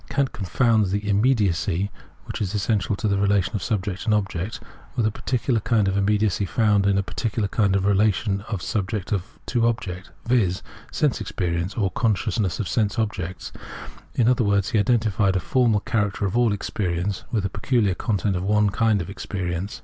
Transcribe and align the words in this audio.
Kant 0.09 0.31
confounded 0.33 0.89
the' 0.89 1.01
immedi 1.11 1.47
acy' 1.47 1.89
which 2.25 2.41
is 2.41 2.55
essential 2.55 2.95
to 2.95 3.07
the 3.07 3.19
relation 3.19 3.55
of 3.55 3.61
subject 3.61 4.05
and 4.05 4.15
object 4.15 4.59
with 4.95 5.05
a 5.05 5.11
particular 5.11 5.59
kind 5.59 5.87
of 5.87 5.95
immediacy 5.95 6.43
found 6.43 6.87
in 6.87 6.97
a 6.97 7.03
particular 7.03 7.47
kind 7.47 7.75
of 7.75 7.85
relation 7.85 8.41
of 8.49 8.63
subject 8.63 9.13
to 9.45 9.67
object, 9.67 10.09
viz. 10.25 10.63
sense 10.91 11.21
experience, 11.21 11.75
or 11.75 11.91
consciousness 11.91 12.59
of 12.59 12.67
sense 12.67 12.97
objects. 12.97 13.51
In 14.15 14.27
other 14.27 14.43
words, 14.43 14.71
he 14.71 14.79
identified 14.79 15.35
a 15.35 15.39
formal 15.39 15.81
character 15.81 16.25
of 16.25 16.35
all 16.35 16.51
experience 16.51 17.23
with 17.31 17.43
the 17.43 17.49
peculiar 17.51 17.93
content 17.93 18.35
of 18.35 18.41
one 18.41 18.71
kind 18.71 19.03
of 19.03 19.09
experience. 19.11 19.79